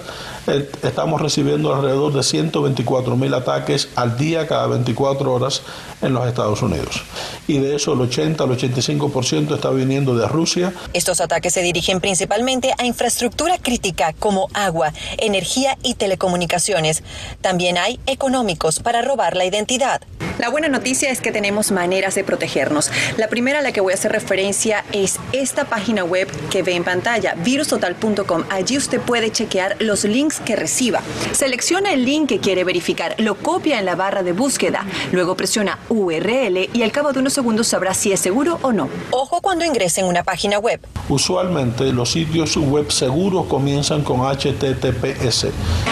Eh, 0.47 0.71
estamos 0.83 1.23
recibiendo 1.23 1.75
alrededor 1.75 2.13
de 2.13 2.23
124 2.23 3.17
mil 3.17 3.33
ataques 3.33 3.89
al 3.95 4.19
día 4.19 4.47
cada 4.47 4.67
24 4.67 5.33
horas 5.33 5.63
en 6.03 6.13
los 6.13 6.27
Estados 6.27 6.61
Unidos. 6.61 7.03
Y 7.47 7.59
de 7.59 7.77
eso 7.77 7.95
el 7.95 8.01
80 8.03 8.45
al 8.45 8.51
85% 8.51 9.55
está 9.55 9.71
viniendo 9.71 10.15
de 10.15 10.29
Rusia. 10.29 10.75
Estos 10.93 11.23
ataques 11.23 11.55
se 11.55 11.63
dirigen 11.63 12.01
principalmente 12.01 12.75
a 12.77 12.85
infraestructura 12.85 13.57
crítica 13.57 14.13
como 14.19 14.49
agua, 14.53 14.93
energía 15.17 15.79
y 15.83 15.95
telecomunicaciones. 15.95 17.03
También 17.41 17.79
hay 17.79 17.99
económicos 18.07 18.64
para 18.73 19.03
robar 19.03 19.37
la 19.37 19.45
identidad. 19.45 20.01
La 20.39 20.49
buena 20.49 20.69
noticia 20.69 21.11
es 21.11 21.21
que 21.21 21.31
tenemos 21.31 21.71
maneras 21.71 22.17
de 22.17 22.25
protegernos. 22.25 22.91
La 23.17 23.29
primera 23.29 23.61
a 23.61 23.63
la 23.63 23.71
que 23.71 23.81
voy 23.81 23.93
a 23.93 23.95
hacer 23.95 24.11
referencia 24.11 24.85
es 24.91 25.19
esta 25.33 25.65
página 25.67 26.03
web 26.03 26.29
que 26.51 26.63
ve 26.63 26.75
en 26.75 26.83
pantalla, 26.83 27.35
virustotal.com. 27.37 28.43
Allí 28.51 28.77
usted 28.77 29.01
puede 29.01 29.31
chequear 29.31 29.77
los 29.79 30.05
links 30.05 30.41
que 30.41 30.57
reciba. 30.57 31.03
Selecciona 31.33 31.93
el 31.93 32.05
link 32.05 32.29
que 32.29 32.41
quiere 32.41 32.65
verificar, 32.65 33.15
lo 33.19 33.37
copia 33.37 33.79
en 33.79 33.85
la 33.85 33.95
barra 33.95 34.25
de 34.25 34.33
búsqueda, 34.33 34.85
luego 35.13 35.37
presiona 35.37 35.79
URL 35.89 36.71
y 36.73 36.83
al 36.83 36.91
cabo 36.91 37.13
de 37.13 37.21
unos 37.21 37.35
segundos 37.35 37.69
sabrá 37.69 37.95
si 37.95 38.13
es 38.13 38.19
seguro 38.19 38.59
o 38.63 38.73
no. 38.73 38.89
Ojo 39.13 39.41
cuando 39.41 39.65
ingrese 39.65 40.01
en 40.01 40.07
una 40.07 40.25
página 40.25 40.59
web. 40.59 40.81
Usualmente 41.09 41.93
los 41.93 42.11
sitios 42.11 42.57
web 42.57 42.91
seguros 42.91 43.47
comienzan 43.47 44.03
con 44.03 44.23
HTTPS. 44.23 45.47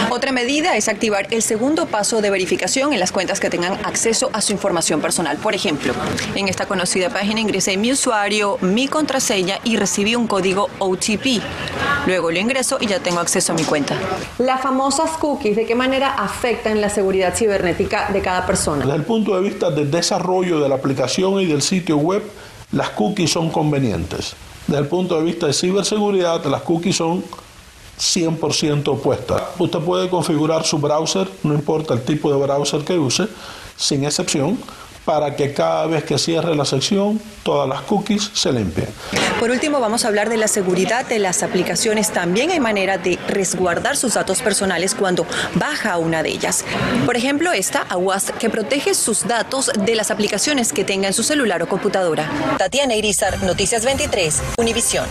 Otra 0.09 0.31
medida 0.33 0.75
es 0.75 0.89
activar 0.89 1.27
el 1.31 1.41
segundo 1.41 1.85
paso 1.85 2.21
de 2.21 2.29
verificación 2.29 2.62
en 2.63 2.99
las 2.99 3.11
cuentas 3.11 3.41
que 3.41 3.49
tengan 3.49 3.73
acceso 3.85 4.29
a 4.31 4.39
su 4.39 4.53
información 4.53 5.01
personal. 5.01 5.35
Por 5.35 5.53
ejemplo, 5.53 5.93
en 6.33 6.47
esta 6.47 6.65
conocida 6.65 7.09
página 7.09 7.41
ingresé 7.41 7.75
mi 7.75 7.91
usuario, 7.91 8.57
mi 8.61 8.87
contraseña 8.87 9.59
y 9.65 9.75
recibí 9.75 10.15
un 10.15 10.27
código 10.27 10.69
OTP. 10.79 11.41
Luego 12.07 12.31
lo 12.31 12.39
ingreso 12.39 12.77
y 12.79 12.87
ya 12.87 12.99
tengo 12.99 13.19
acceso 13.19 13.51
a 13.51 13.55
mi 13.55 13.63
cuenta. 13.63 13.97
Las 14.37 14.61
famosas 14.61 15.11
cookies, 15.17 15.57
¿de 15.57 15.65
qué 15.65 15.75
manera 15.75 16.13
afectan 16.13 16.79
la 16.79 16.87
seguridad 16.87 17.35
cibernética 17.35 18.09
de 18.13 18.21
cada 18.21 18.45
persona? 18.45 18.85
Desde 18.85 18.95
el 18.95 19.03
punto 19.03 19.35
de 19.35 19.41
vista 19.41 19.69
del 19.69 19.91
desarrollo 19.91 20.61
de 20.61 20.69
la 20.69 20.75
aplicación 20.75 21.41
y 21.41 21.45
del 21.45 21.61
sitio 21.61 21.97
web, 21.97 22.23
las 22.71 22.91
cookies 22.91 23.29
son 23.29 23.49
convenientes. 23.49 24.35
Desde 24.67 24.81
el 24.81 24.87
punto 24.87 25.17
de 25.17 25.25
vista 25.25 25.47
de 25.47 25.53
ciberseguridad, 25.53 26.45
las 26.45 26.61
cookies 26.61 26.95
son 26.95 27.25
100% 27.99 28.87
opuestas. 28.87 29.41
Usted 29.59 29.79
puede 29.79 30.09
configurar 30.09 30.65
su 30.65 30.79
browser, 30.79 31.29
no 31.43 31.53
importa 31.53 31.93
el 31.93 32.03
tipo 32.03 32.31
de 32.31 32.41
browser 32.41 32.83
que 32.83 32.97
use, 32.97 33.27
sin 33.77 34.03
excepción, 34.03 34.57
para 35.05 35.35
que 35.35 35.53
cada 35.53 35.85
vez 35.85 36.03
que 36.03 36.17
cierre 36.17 36.55
la 36.55 36.65
sección, 36.65 37.19
todas 37.43 37.67
las 37.67 37.81
cookies 37.81 38.31
se 38.33 38.51
limpien. 38.51 38.87
Por 39.39 39.51
último, 39.51 39.79
vamos 39.79 40.05
a 40.05 40.07
hablar 40.07 40.29
de 40.29 40.37
la 40.37 40.47
seguridad 40.47 41.05
de 41.05 41.19
las 41.19 41.43
aplicaciones. 41.43 42.11
También 42.11 42.51
hay 42.51 42.59
manera 42.59 42.97
de 42.97 43.19
resguardar 43.27 43.97
sus 43.97 44.13
datos 44.13 44.41
personales 44.41 44.95
cuando 44.95 45.25
baja 45.55 45.97
una 45.97 46.23
de 46.23 46.29
ellas. 46.29 46.63
Por 47.05 47.17
ejemplo, 47.17 47.51
esta, 47.51 47.81
Awast, 47.81 48.29
que 48.31 48.49
protege 48.49 48.93
sus 48.93 49.27
datos 49.27 49.71
de 49.77 49.95
las 49.95 50.11
aplicaciones 50.11 50.71
que 50.71 50.83
tenga 50.83 51.07
en 51.07 51.13
su 51.13 51.23
celular 51.23 51.61
o 51.61 51.67
computadora. 51.67 52.29
Tatiana 52.57 52.95
Irizar, 52.95 53.43
Noticias 53.43 53.83
23, 53.83 54.41
Univisión. 54.57 55.05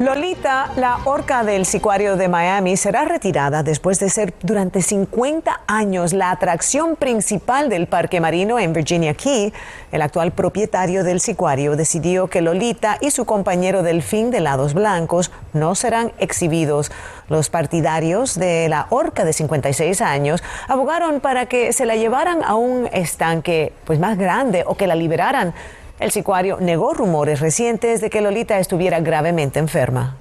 Lolita, 0.00 0.72
la 0.76 1.00
orca 1.04 1.44
del 1.44 1.66
sicuario 1.66 2.16
de 2.16 2.26
Miami, 2.26 2.78
será 2.78 3.04
retirada 3.04 3.62
después 3.62 4.00
de 4.00 4.08
ser 4.08 4.32
durante 4.40 4.80
50 4.80 5.60
años 5.66 6.14
la 6.14 6.30
atracción 6.30 6.96
principal 6.96 7.68
del 7.68 7.86
parque 7.86 8.18
marino 8.18 8.58
en 8.58 8.72
Virginia 8.72 9.12
Key. 9.12 9.52
El 9.92 10.00
actual 10.00 10.32
propietario 10.32 11.04
del 11.04 11.20
sicuario 11.20 11.76
decidió 11.76 12.28
que 12.28 12.40
Lolita 12.40 12.96
y 13.02 13.10
su 13.10 13.26
compañero 13.26 13.82
delfín 13.82 14.30
de 14.30 14.40
lados 14.40 14.72
blancos 14.72 15.30
no 15.52 15.74
serán 15.74 16.12
exhibidos. 16.18 16.90
Los 17.28 17.50
partidarios 17.50 18.38
de 18.38 18.70
la 18.70 18.86
orca 18.88 19.26
de 19.26 19.34
56 19.34 20.00
años 20.00 20.42
abogaron 20.66 21.20
para 21.20 21.44
que 21.44 21.74
se 21.74 21.84
la 21.84 21.96
llevaran 21.96 22.42
a 22.42 22.54
un 22.54 22.88
estanque 22.90 23.74
pues, 23.84 23.98
más 23.98 24.16
grande 24.16 24.64
o 24.66 24.76
que 24.76 24.86
la 24.86 24.94
liberaran. 24.94 25.52
El 26.00 26.10
sicuario 26.10 26.56
negó 26.60 26.94
rumores 26.94 27.40
recientes 27.40 28.00
de 28.00 28.08
que 28.08 28.22
Lolita 28.22 28.58
estuviera 28.58 29.00
gravemente 29.00 29.58
enferma. 29.58 30.16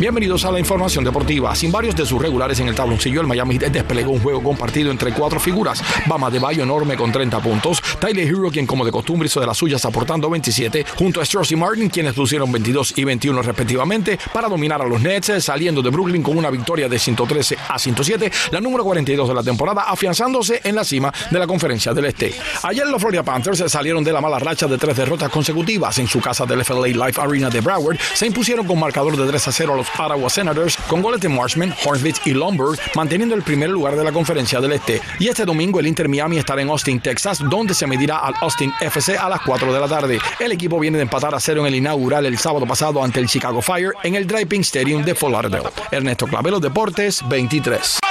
Bienvenidos 0.00 0.44
a 0.44 0.50
la 0.50 0.58
información 0.58 1.04
deportiva. 1.04 1.54
Sin 1.54 1.70
varios 1.70 1.94
de 1.94 2.04
sus 2.04 2.20
regulares 2.20 2.58
en 2.58 2.66
el 2.66 2.74
tabloncillo, 2.74 3.20
el 3.20 3.28
Miami 3.28 3.58
Heat 3.60 3.72
desplegó 3.72 4.10
un 4.10 4.18
juego 4.18 4.42
compartido 4.42 4.90
entre 4.90 5.12
cuatro 5.12 5.38
figuras. 5.38 5.80
Bama 6.06 6.30
de 6.30 6.40
Bayo 6.40 6.64
enorme 6.64 6.96
con 6.96 7.12
30 7.12 7.38
puntos. 7.38 7.80
Tyler 8.00 8.26
Hero, 8.26 8.50
quien 8.50 8.66
como 8.66 8.84
de 8.84 8.90
costumbre 8.90 9.26
hizo 9.26 9.38
de 9.38 9.46
las 9.46 9.56
suyas 9.56 9.84
aportando 9.84 10.28
27, 10.28 10.84
junto 10.98 11.20
a 11.20 11.22
Strauss 11.22 11.52
y 11.52 11.56
Martin, 11.56 11.88
quienes 11.90 12.16
lucieron 12.16 12.50
22 12.50 12.98
y 12.98 13.04
21 13.04 13.40
respectivamente, 13.40 14.18
para 14.32 14.48
dominar 14.48 14.82
a 14.82 14.84
los 14.84 15.00
Nets, 15.00 15.44
saliendo 15.44 15.80
de 15.80 15.90
Brooklyn 15.90 16.24
con 16.24 16.36
una 16.36 16.50
victoria 16.50 16.88
de 16.88 16.98
113 16.98 17.56
a 17.68 17.78
107, 17.78 18.32
la 18.50 18.60
número 18.60 18.82
42 18.82 19.28
de 19.28 19.34
la 19.34 19.44
temporada, 19.44 19.82
afianzándose 19.82 20.60
en 20.64 20.74
la 20.74 20.82
cima 20.82 21.12
de 21.30 21.38
la 21.38 21.46
conferencia 21.46 21.94
del 21.94 22.06
Este. 22.06 22.34
Ayer 22.64 22.84
los 22.88 23.00
Florida 23.00 23.22
Panthers 23.22 23.70
salieron 23.70 24.02
de 24.02 24.12
la 24.12 24.20
mala 24.20 24.40
racha 24.40 24.66
de 24.66 24.76
tres 24.76 24.96
derrotas 24.96 25.30
consecutivas 25.30 25.96
en 26.00 26.08
su 26.08 26.20
casa 26.20 26.44
del 26.44 26.64
FLA 26.64 26.88
Life 26.88 27.20
Arena 27.20 27.48
de 27.48 27.60
Broward. 27.60 27.96
Se 28.12 28.26
impusieron 28.26 28.66
con 28.66 28.80
marcador 28.80 29.16
de 29.16 29.24
3 29.24 29.48
a 29.48 29.52
0 29.52 29.72
a 29.72 29.76
los 29.76 29.83
Ottawa 29.98 30.30
Senators 30.30 30.76
con 30.88 31.02
goles 31.02 31.20
de 31.20 31.28
Marshman, 31.28 31.74
Hornets 31.84 32.20
y 32.24 32.32
Lombard, 32.32 32.78
manteniendo 32.94 33.34
el 33.34 33.42
primer 33.42 33.70
lugar 33.70 33.96
de 33.96 34.04
la 34.04 34.12
conferencia 34.12 34.60
del 34.60 34.72
Este. 34.72 35.00
Y 35.18 35.28
este 35.28 35.44
domingo 35.44 35.80
el 35.80 35.86
Inter 35.86 36.08
Miami 36.08 36.38
estará 36.38 36.62
en 36.62 36.70
Austin, 36.70 37.00
Texas, 37.00 37.40
donde 37.48 37.74
se 37.74 37.86
medirá 37.86 38.18
al 38.18 38.34
Austin 38.40 38.72
FC 38.80 39.16
a 39.16 39.28
las 39.28 39.40
4 39.40 39.72
de 39.72 39.80
la 39.80 39.88
tarde. 39.88 40.18
El 40.38 40.52
equipo 40.52 40.78
viene 40.78 40.98
de 40.98 41.02
empatar 41.02 41.34
a 41.34 41.40
cero 41.40 41.60
en 41.62 41.66
el 41.66 41.74
inaugural 41.74 42.26
el 42.26 42.38
sábado 42.38 42.66
pasado 42.66 43.02
ante 43.02 43.20
el 43.20 43.28
Chicago 43.28 43.62
Fire 43.62 43.92
en 44.02 44.14
el 44.14 44.26
Driving 44.26 44.62
Stadium 44.62 45.04
de 45.04 45.14
Fort 45.14 45.32
Lauderdale. 45.32 45.70
Ernesto 45.90 46.26
Clavelo 46.26 46.60
Deportes 46.60 47.22
23. 47.28 48.03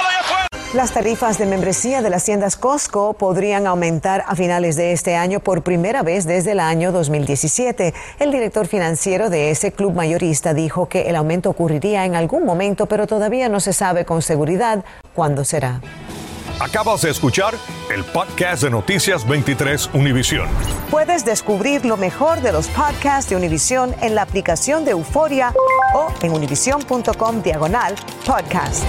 Las 0.74 0.90
tarifas 0.90 1.38
de 1.38 1.46
membresía 1.46 2.02
de 2.02 2.10
las 2.10 2.24
tiendas 2.24 2.56
Costco 2.56 3.12
podrían 3.12 3.68
aumentar 3.68 4.24
a 4.26 4.34
finales 4.34 4.74
de 4.74 4.90
este 4.90 5.14
año 5.14 5.38
por 5.38 5.62
primera 5.62 6.02
vez 6.02 6.26
desde 6.26 6.50
el 6.50 6.58
año 6.58 6.90
2017. 6.90 7.94
El 8.18 8.32
director 8.32 8.66
financiero 8.66 9.30
de 9.30 9.52
ese 9.52 9.70
club 9.70 9.94
mayorista 9.94 10.52
dijo 10.52 10.88
que 10.88 11.02
el 11.02 11.14
aumento 11.14 11.48
ocurriría 11.48 12.04
en 12.06 12.16
algún 12.16 12.44
momento, 12.44 12.86
pero 12.86 13.06
todavía 13.06 13.48
no 13.48 13.60
se 13.60 13.72
sabe 13.72 14.04
con 14.04 14.20
seguridad 14.20 14.84
cuándo 15.14 15.44
será. 15.44 15.80
Acabas 16.58 17.02
de 17.02 17.10
escuchar 17.10 17.54
el 17.94 18.02
podcast 18.02 18.64
de 18.64 18.70
Noticias 18.70 19.28
23 19.28 19.90
Univisión. 19.94 20.48
Puedes 20.90 21.24
descubrir 21.24 21.84
lo 21.84 21.96
mejor 21.96 22.40
de 22.40 22.50
los 22.50 22.66
podcasts 22.66 23.30
de 23.30 23.36
Univisión 23.36 23.94
en 24.00 24.16
la 24.16 24.22
aplicación 24.22 24.84
de 24.84 24.90
Euforia 24.90 25.54
o 25.94 26.08
en 26.20 26.32
univision.com 26.32 27.42
diagonal 27.42 27.94
podcasts. 28.26 28.82